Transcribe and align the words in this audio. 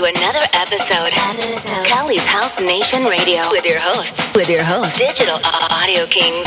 to 0.00 0.06
another 0.06 0.40
episode. 0.54 1.12
Of 1.78 1.84
Cali's 1.84 2.24
House 2.24 2.58
Nation 2.58 3.04
Radio 3.04 3.42
with 3.50 3.66
your 3.66 3.78
hosts, 3.80 4.34
with 4.34 4.48
your 4.48 4.62
host, 4.62 4.96
Digital 4.96 5.38
Audio 5.44 6.06
Kings. 6.06 6.46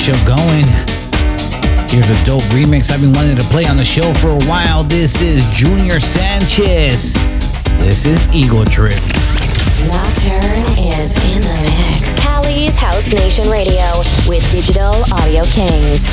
Show 0.00 0.24
going. 0.24 0.64
Here's 1.90 2.08
a 2.08 2.24
dope 2.24 2.42
remix 2.54 2.90
I've 2.90 3.00
been 3.00 3.12
wanting 3.12 3.36
to 3.36 3.42
play 3.44 3.66
on 3.66 3.76
the 3.76 3.84
show 3.84 4.14
for 4.14 4.28
a 4.28 4.44
while. 4.46 4.82
This 4.82 5.20
is 5.20 5.44
Junior 5.50 6.00
Sanchez. 6.00 7.14
This 7.78 8.06
is 8.06 8.18
Eagle 8.34 8.64
Trip. 8.64 8.98
Nocturne 9.88 10.64
is 10.78 11.14
in 11.28 11.40
the 11.42 11.58
mix. 11.62 12.18
Cali's 12.20 12.78
House 12.78 13.12
Nation 13.12 13.50
Radio 13.50 13.90
with 14.26 14.48
Digital 14.50 14.94
Audio 15.12 15.42
Kings. 15.44 16.08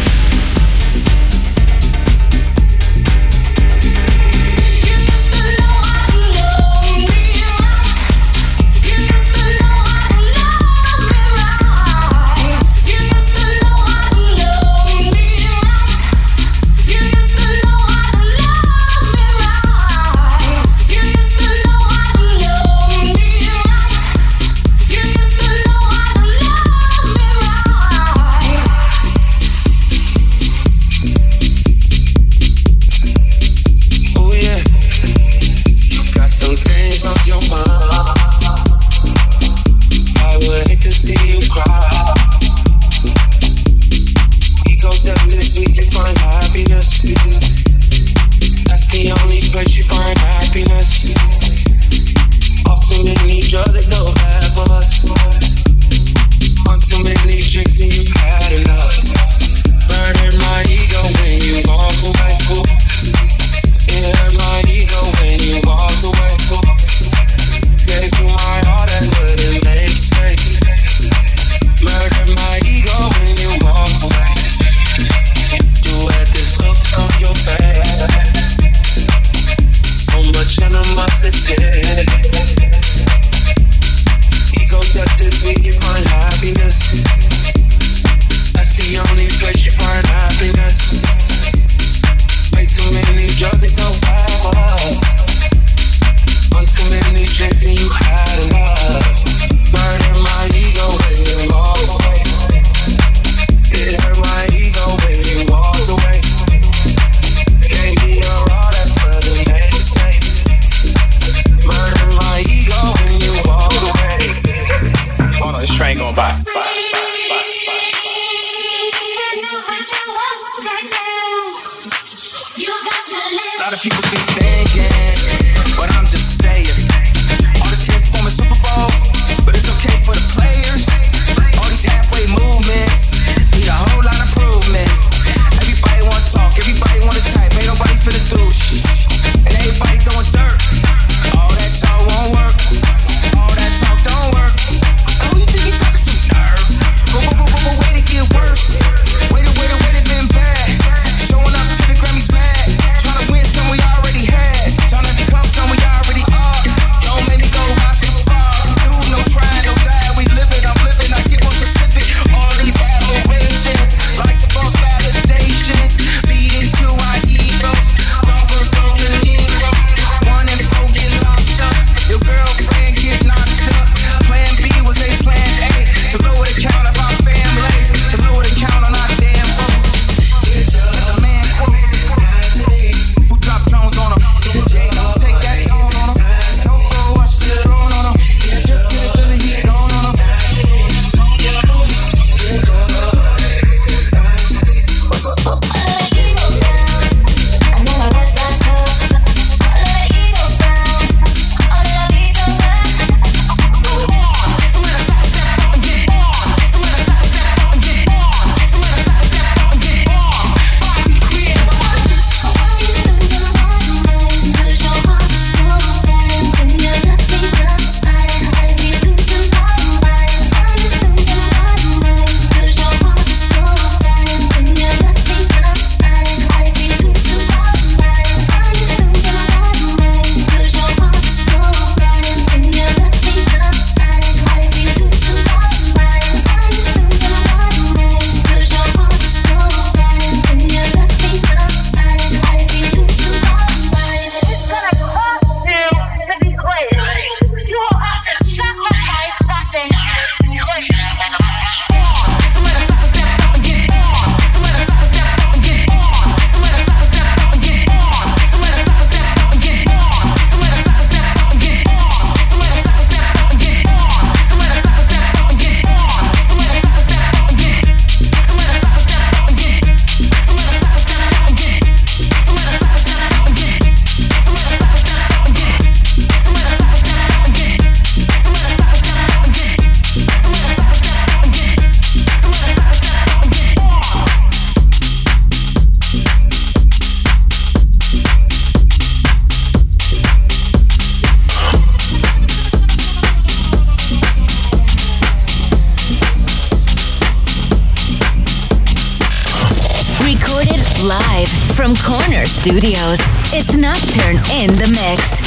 Studios. 302.67 303.17
It's 303.53 303.77
Nocturne 303.77 304.35
in 304.51 304.75
the 304.75 304.91
mix. 304.91 305.39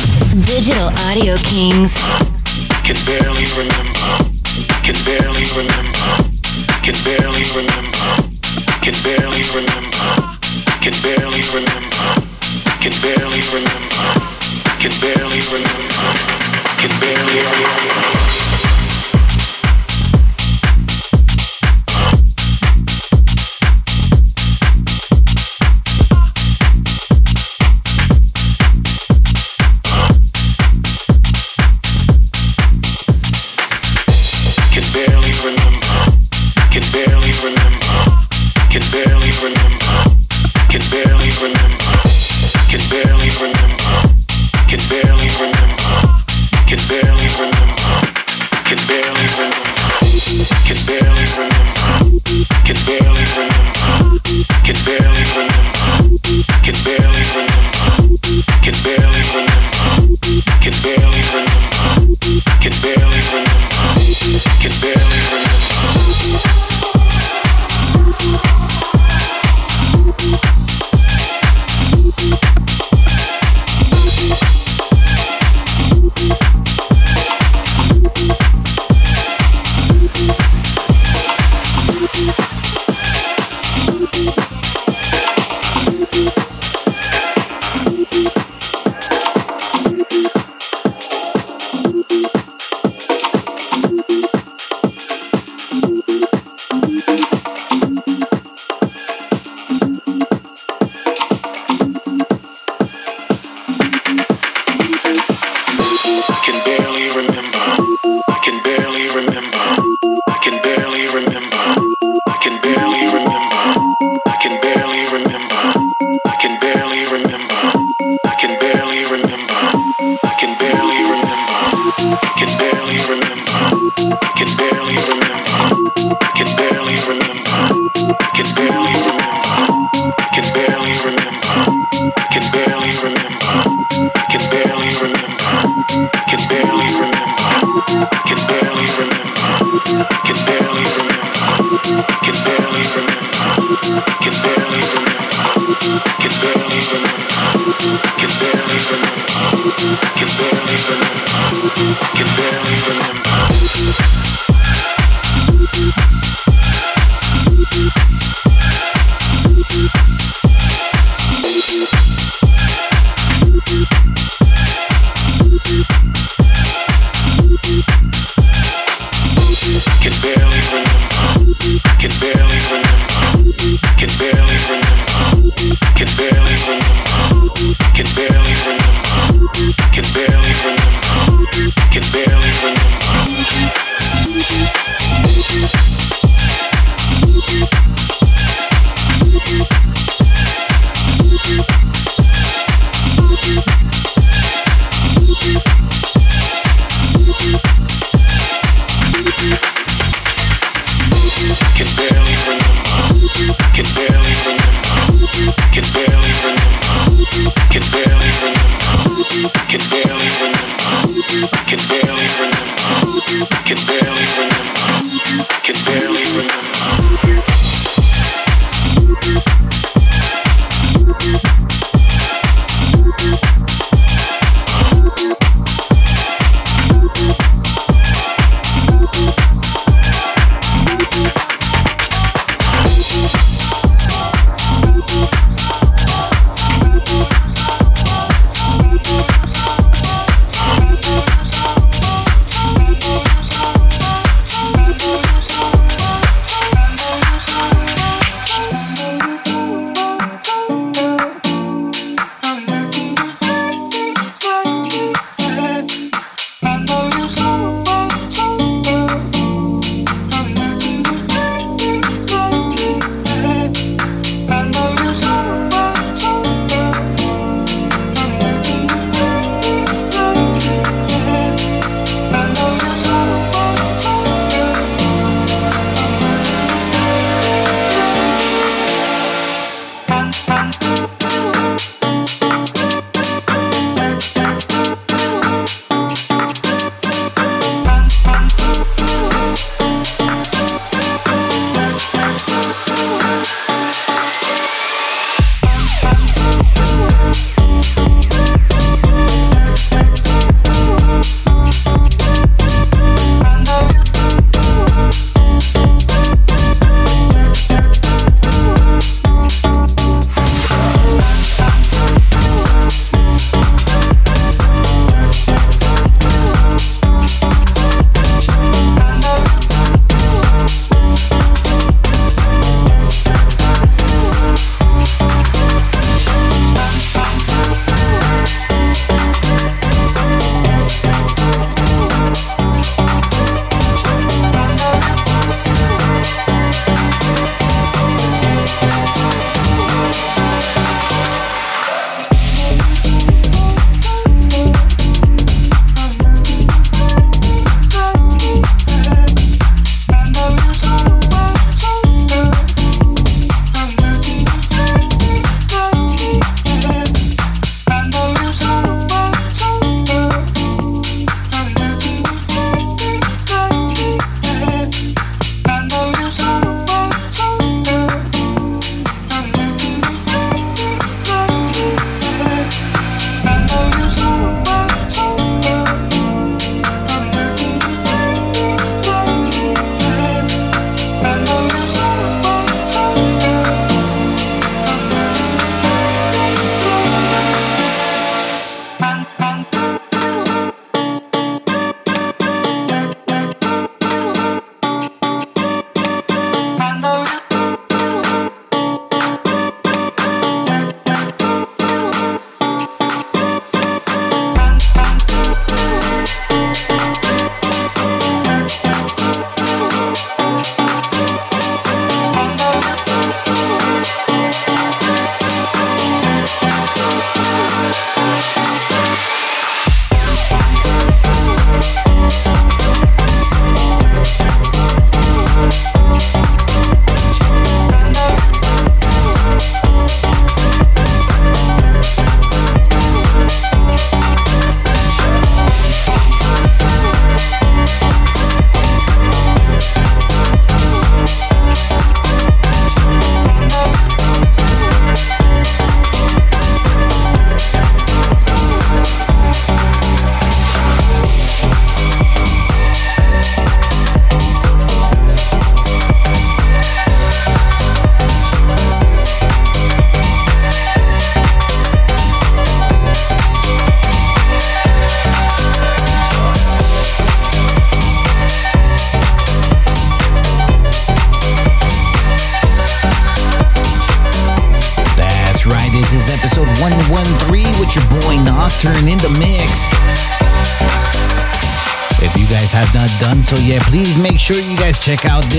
Digital 0.49 0.89
Audio 1.05 1.37
Kings. 1.45 1.93
Can 2.81 2.97
barely 3.05 3.45
remember. 3.61 4.25
Can 4.81 4.97
barely 5.05 5.45
remember. 5.53 6.00
Can 6.83 6.97
barely 7.05 7.45
remember. 7.55 7.89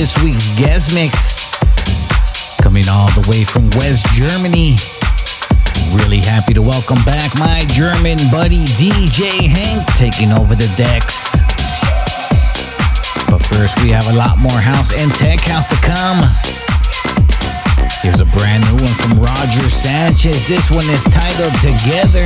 This 0.02 0.18
week's 0.24 0.50
guest 0.58 0.96
mix. 0.96 1.38
Coming 2.58 2.90
all 2.90 3.06
the 3.14 3.22
way 3.30 3.46
from 3.46 3.70
West 3.78 4.10
Germany. 4.18 4.74
Really 5.94 6.18
happy 6.18 6.58
to 6.58 6.62
welcome 6.64 6.98
back 7.06 7.30
my 7.38 7.62
German 7.70 8.18
buddy 8.34 8.66
DJ 8.82 9.46
Hank 9.46 9.86
taking 9.94 10.34
over 10.34 10.58
the 10.58 10.66
decks. 10.74 11.30
But 13.30 13.46
first, 13.46 13.78
we 13.86 13.94
have 13.94 14.10
a 14.10 14.18
lot 14.18 14.42
more 14.42 14.58
house 14.58 14.90
and 14.98 15.14
tech 15.14 15.38
house 15.46 15.70
to 15.70 15.78
come. 15.86 16.26
Here's 18.02 18.26
a 18.26 18.30
brand 18.34 18.66
new 18.74 18.82
one 18.82 18.98
from 19.06 19.22
Roger 19.22 19.70
Sanchez. 19.70 20.48
This 20.48 20.72
one 20.72 20.90
is 20.90 21.04
titled 21.14 21.54
Together. 21.62 22.26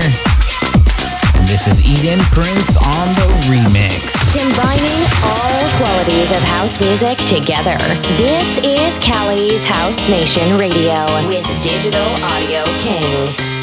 This 1.45 1.67
is 1.67 1.79
Eden 1.87 2.19
Prince 2.31 2.75
on 2.75 3.07
the 3.15 3.27
remix. 3.47 4.17
Combining 4.33 5.01
all 5.23 5.69
qualities 5.77 6.31
of 6.31 6.41
house 6.49 6.79
music 6.79 7.17
together. 7.19 7.77
This 8.17 8.57
is 8.63 8.97
Cali's 8.97 9.63
House 9.63 10.09
Nation 10.09 10.57
Radio 10.57 11.05
with 11.27 11.45
Digital 11.61 12.07
Audio 12.33 12.63
Kings. 12.81 13.54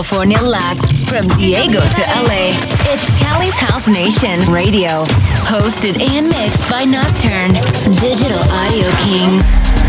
California 0.00 0.40
locked 0.40 0.96
from 1.10 1.28
Diego 1.36 1.78
to 1.78 2.02
LA. 2.24 2.56
It's 2.88 3.10
Cali's 3.22 3.58
House 3.58 3.86
Nation 3.86 4.40
Radio, 4.50 5.04
hosted 5.44 6.00
and 6.00 6.26
mixed 6.26 6.70
by 6.70 6.84
Nocturne, 6.84 7.52
Digital 8.00 8.40
Audio 8.48 8.88
Kings. 9.04 9.79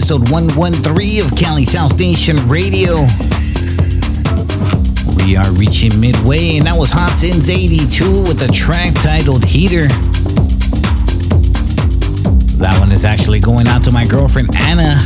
Episode 0.00 0.30
113 0.30 1.22
of 1.22 1.36
Cali's 1.36 1.74
House 1.74 1.92
Nation 1.92 2.34
Radio. 2.48 3.04
We 5.20 5.36
are 5.36 5.52
reaching 5.60 5.92
midway, 6.00 6.56
and 6.56 6.64
that 6.64 6.74
was 6.74 6.90
Hot 6.90 7.12
Since 7.18 7.50
82 7.50 8.22
with 8.22 8.40
a 8.40 8.48
track 8.48 8.94
titled 8.94 9.44
Heater. 9.44 9.88
That 12.56 12.80
one 12.80 12.90
is 12.90 13.04
actually 13.04 13.40
going 13.40 13.68
out 13.68 13.82
to 13.82 13.92
my 13.92 14.06
girlfriend 14.06 14.48
Anna. 14.56 14.96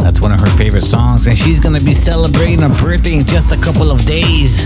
That's 0.00 0.22
one 0.22 0.32
of 0.32 0.40
her 0.40 0.56
favorite 0.56 0.88
songs, 0.88 1.26
and 1.26 1.36
she's 1.36 1.60
gonna 1.60 1.84
be 1.84 1.92
celebrating 1.92 2.60
her 2.60 2.72
birthday 2.80 3.16
in 3.16 3.24
just 3.26 3.52
a 3.52 3.60
couple 3.60 3.92
of 3.92 4.02
days. 4.06 4.64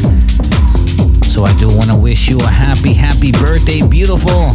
So 1.26 1.42
I 1.42 1.52
do 1.58 1.66
want 1.66 1.90
to 1.90 1.96
wish 1.96 2.28
you 2.28 2.38
a 2.38 2.46
happy, 2.46 2.92
happy 2.92 3.32
birthday, 3.32 3.82
beautiful. 3.82 4.54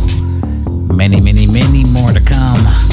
Many, 0.87 1.19
many, 1.19 1.45
many 1.47 1.83
more 1.83 2.13
to 2.13 2.23
come. 2.23 2.92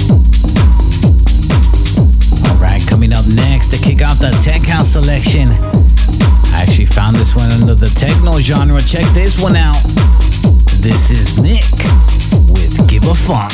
Next 3.35 3.69
to 3.71 3.79
kick 3.79 4.03
off 4.03 4.19
the 4.19 4.31
Tech 4.43 4.63
House 4.63 4.91
selection. 4.91 5.51
I 6.53 6.63
actually 6.63 6.87
found 6.87 7.17
this 7.17 7.37
one 7.37 7.51
under 7.53 7.75
the 7.75 7.87
techno 7.87 8.41
genre. 8.41 8.81
Check 8.81 9.07
this 9.15 9.41
one 9.41 9.57
out. 9.57 9.81
This 10.81 11.11
is 11.11 11.39
NIKK 11.39 11.85
with 12.51 12.89
Give 12.89 13.05
a 13.05 13.15
Funk. 13.15 13.53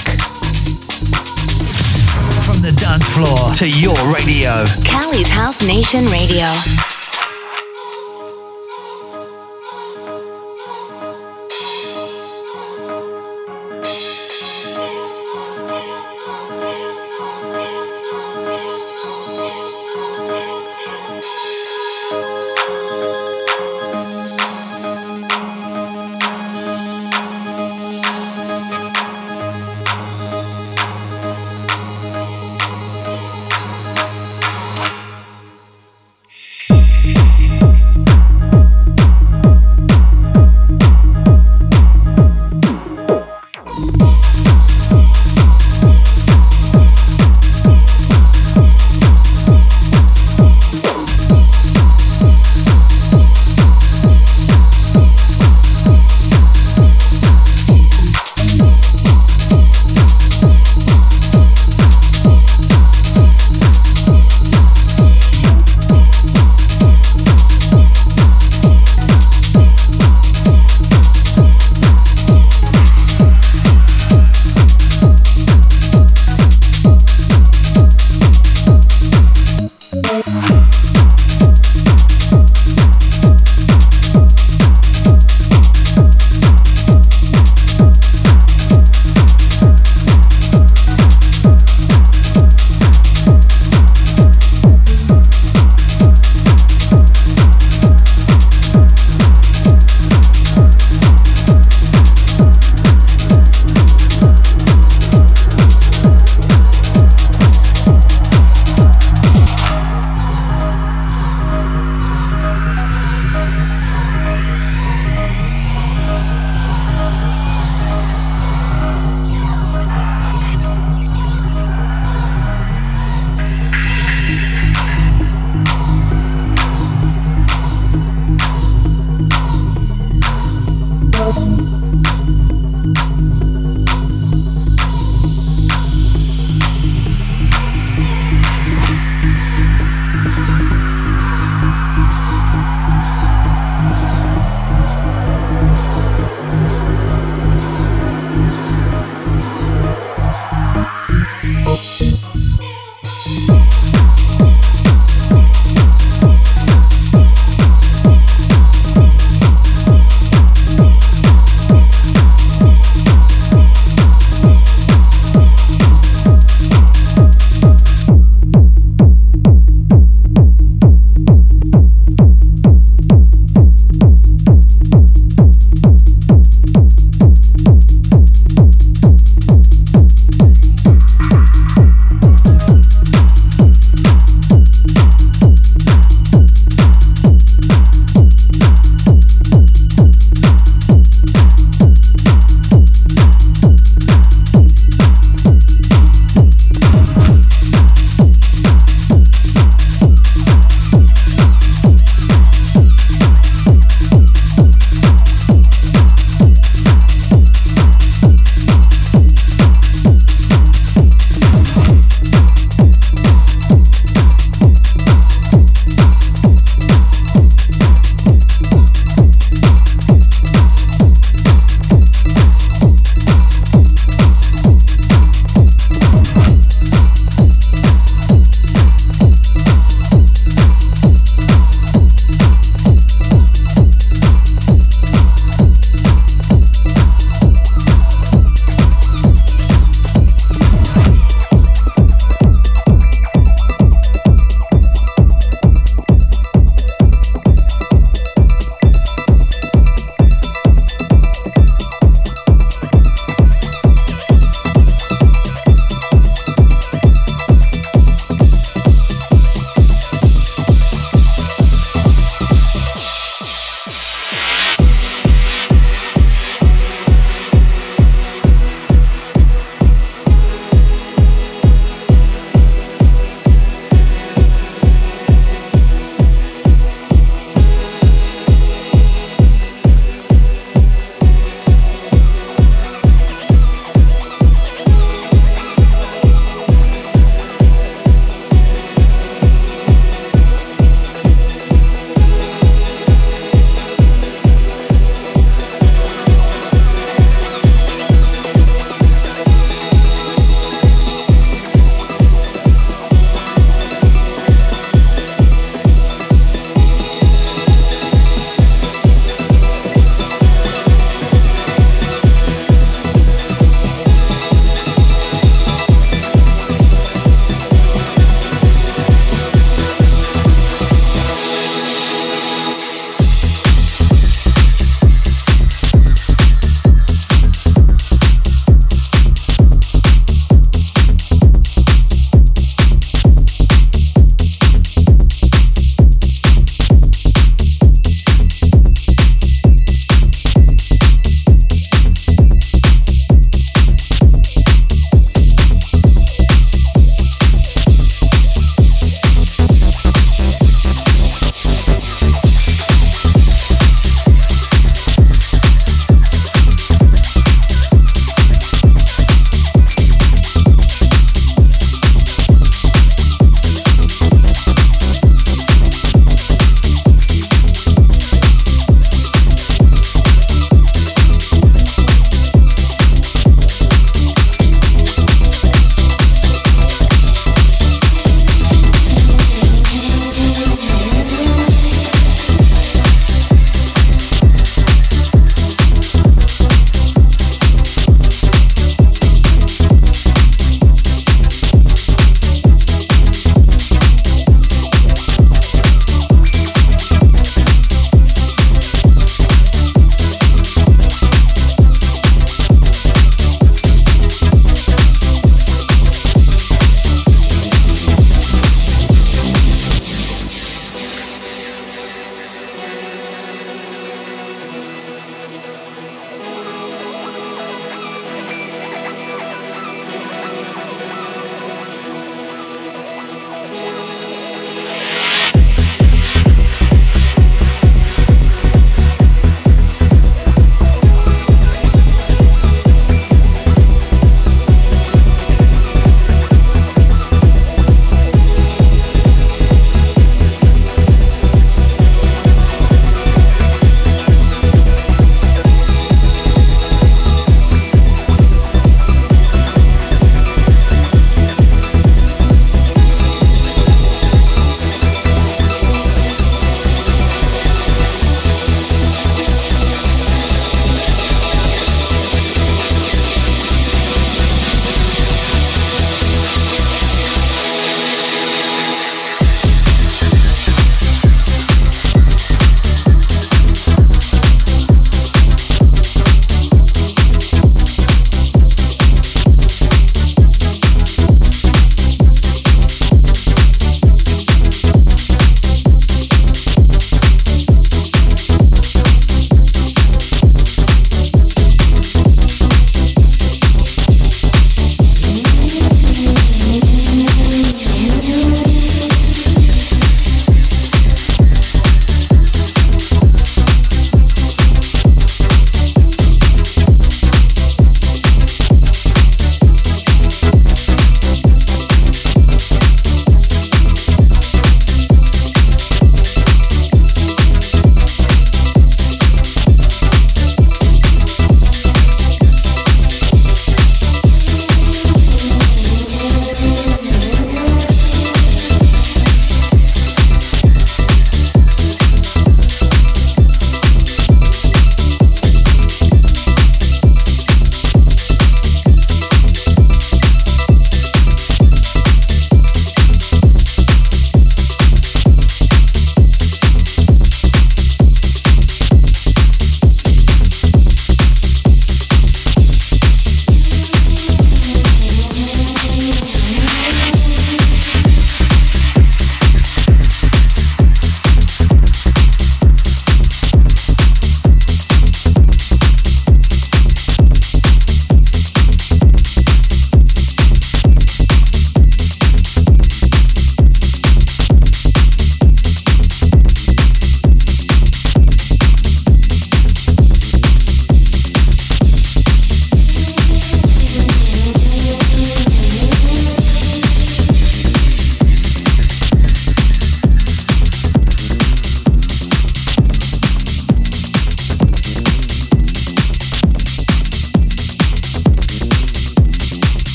From 2.47 2.63
the 2.63 2.73
dance 2.79 3.05
floor 3.13 3.53
to 3.57 3.69
your 3.69 3.97
radio. 4.13 4.65
Cali's 4.85 5.31
House 5.31 5.67
Nation 5.67 6.07
Radio. 6.07 6.47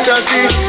ecstasy. 0.00 0.59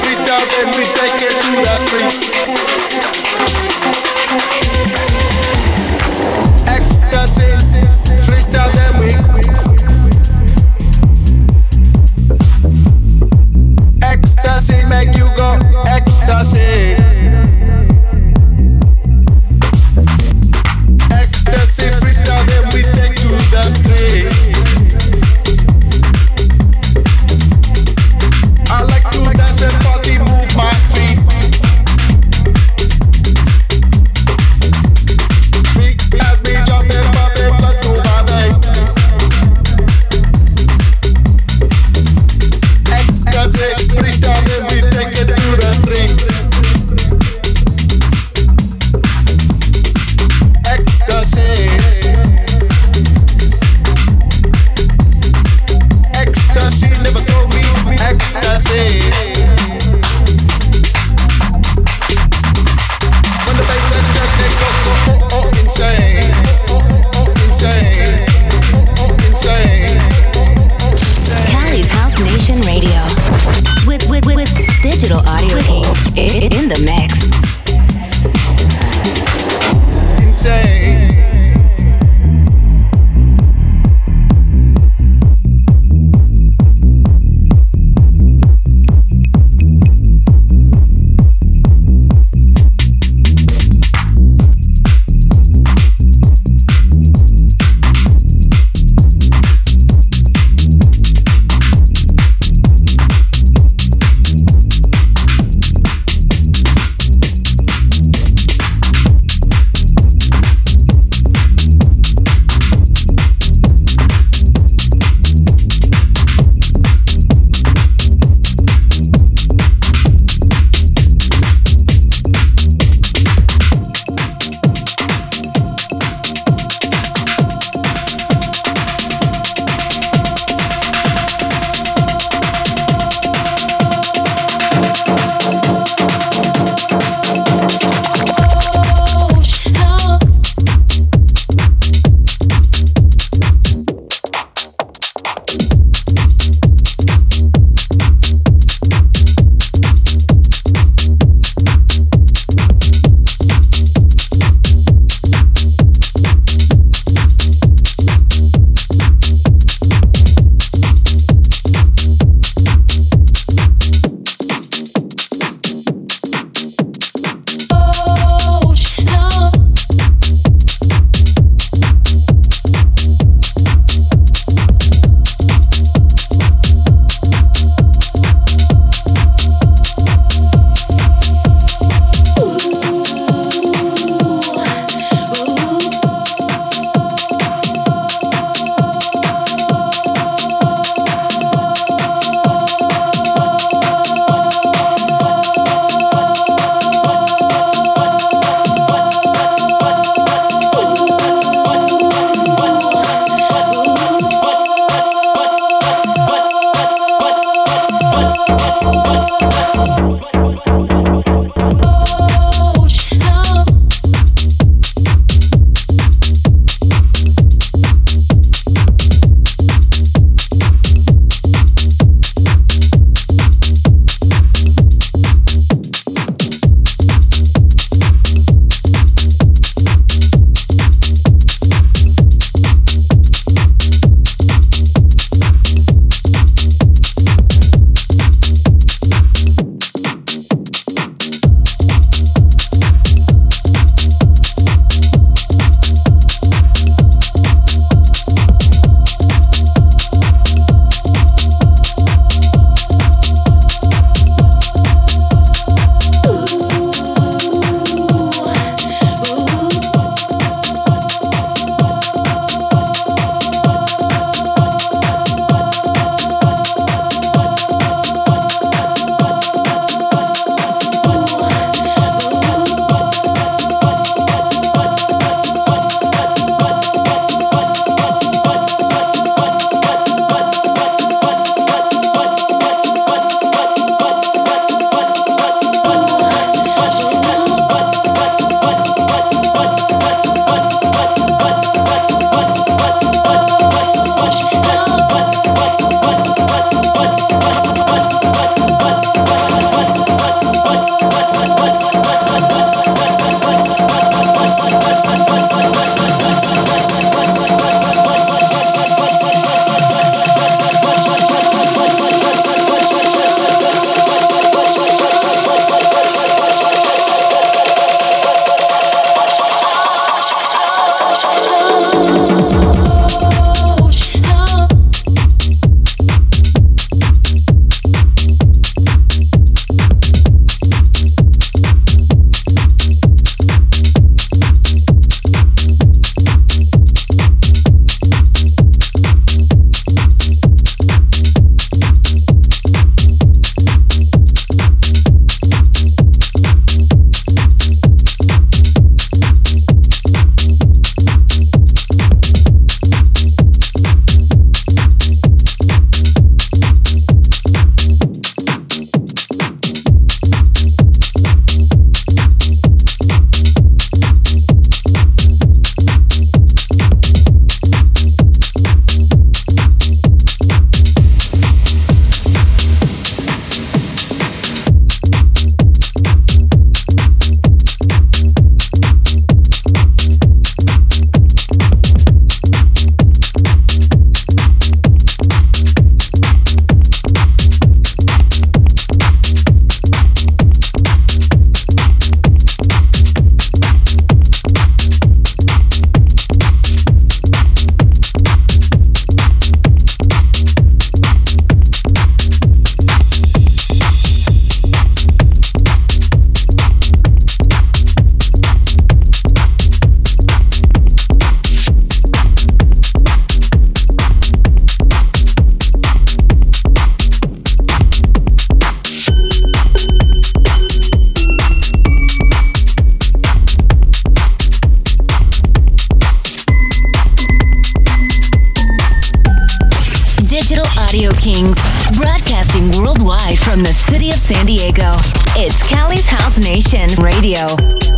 worldwide 432.92 433.40
from 433.40 433.60
the 433.60 433.72
city 433.72 434.10
of 434.10 434.16
San 434.16 434.46
Diego. 434.46 434.96
It's 435.38 435.68
Cali's 435.70 436.08
House 436.08 436.40
Nation 436.40 436.90
Radio. 437.02 437.91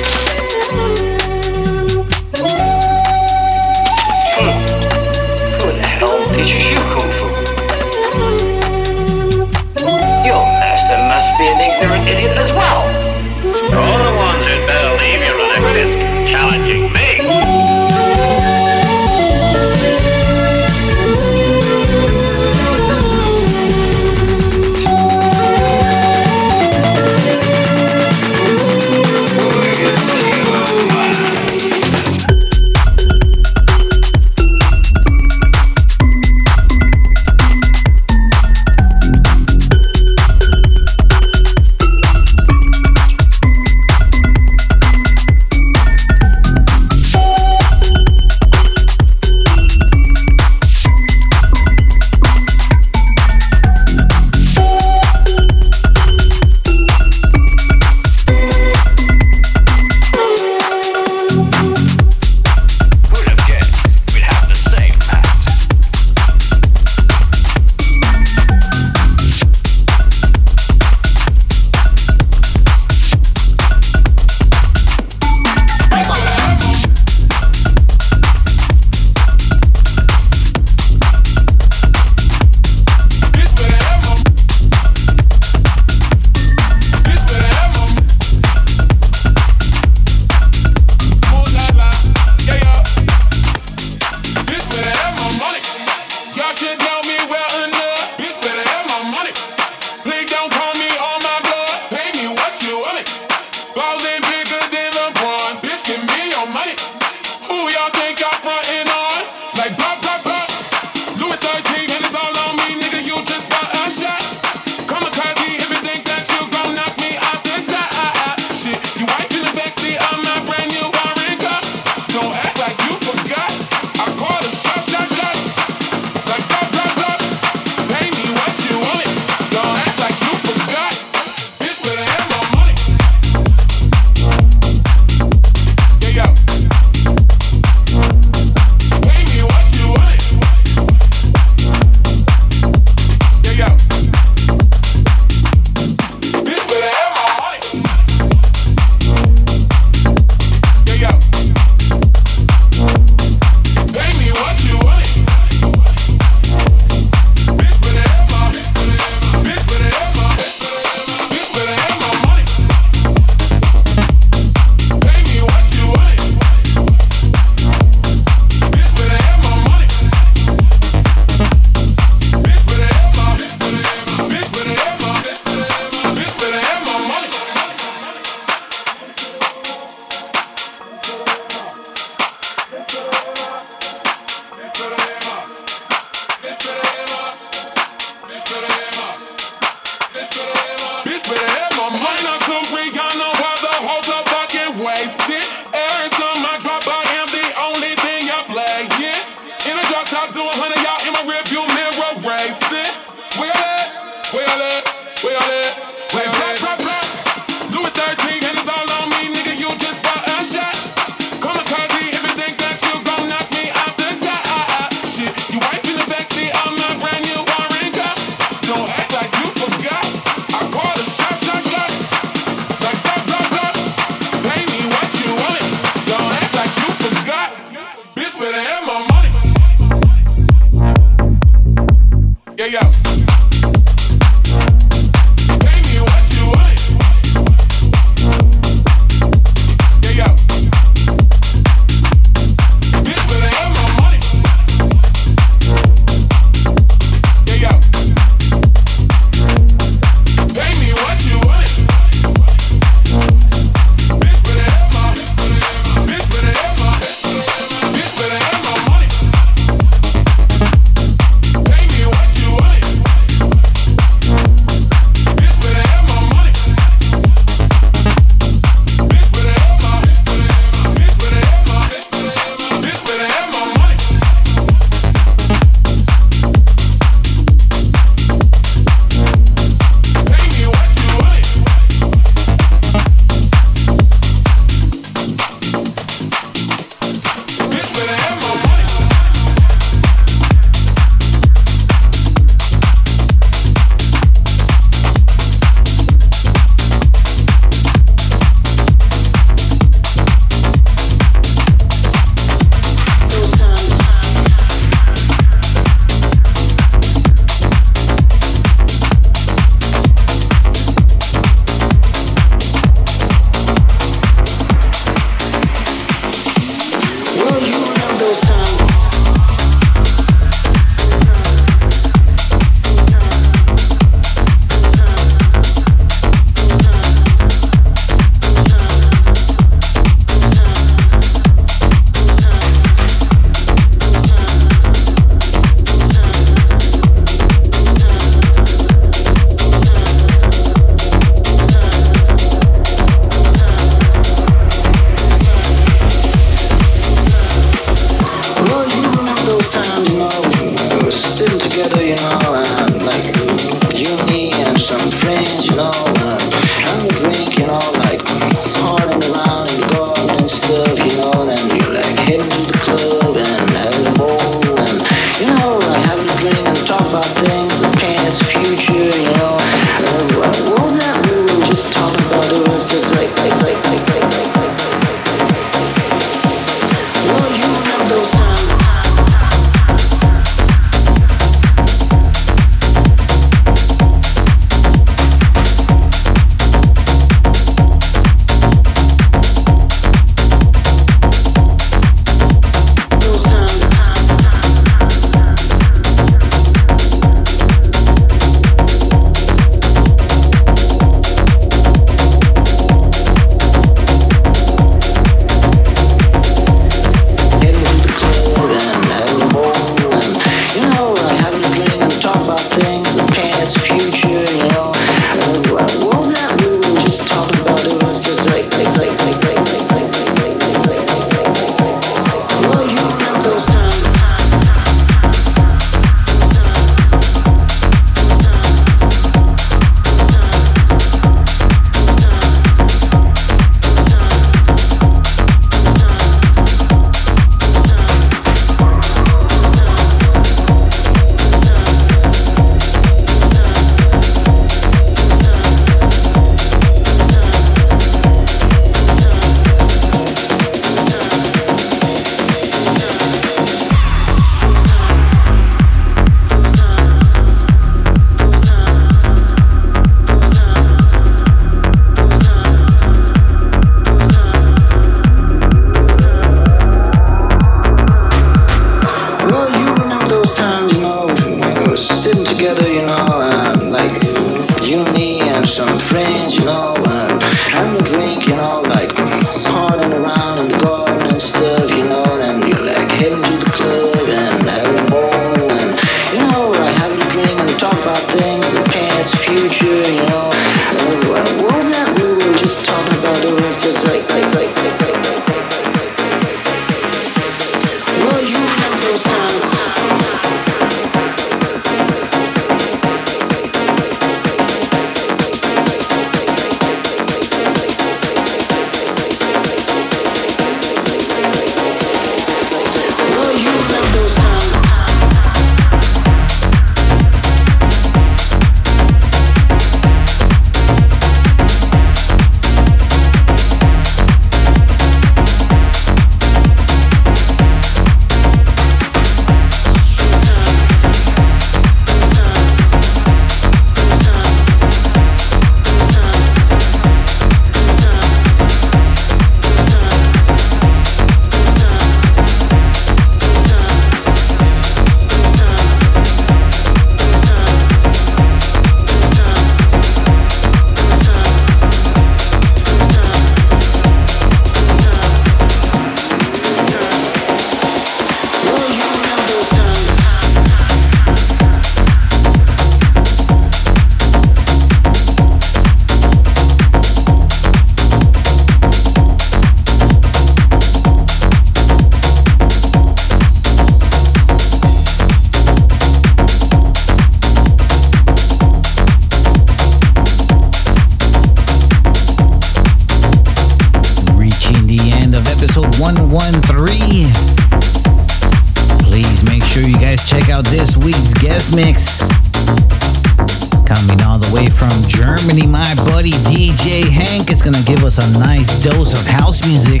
Us 598.18 598.36
a 598.36 598.38
nice 598.38 598.82
dose 598.82 599.12
of 599.14 599.26
house 599.26 599.66
music. 599.66 600.00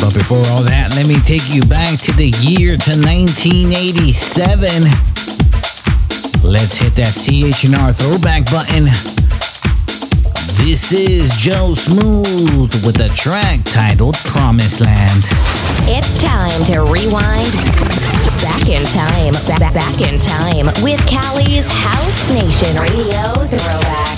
But 0.00 0.14
before 0.14 0.42
all 0.52 0.62
that, 0.62 0.92
let 0.96 1.06
me 1.06 1.16
take 1.20 1.48
you 1.52 1.62
back 1.62 1.98
to 2.02 2.12
the 2.12 2.30
year 2.40 2.76
to 2.76 2.92
1987. 2.96 4.82
Let's 6.42 6.76
hit 6.76 6.94
that 6.94 7.14
CHNR 7.14 7.94
throwback 7.94 8.50
button. 8.50 8.84
This 10.64 10.92
is 10.92 11.36
Joe 11.36 11.74
Smooth 11.74 12.72
with 12.86 13.00
a 13.00 13.08
track 13.14 13.60
titled 13.64 14.16
Promised 14.24 14.80
Land. 14.80 15.24
It's 15.86 16.18
time 16.22 16.64
to 16.66 16.80
rewind 16.90 18.07
in 18.68 18.84
time, 18.84 19.32
back, 19.46 19.72
back 19.72 20.00
in 20.02 20.18
time 20.18 20.66
with 20.82 21.00
Cali's 21.06 21.66
House 21.70 22.34
Nation 22.34 22.76
Radio 22.76 23.46
Throwback. 23.46 24.17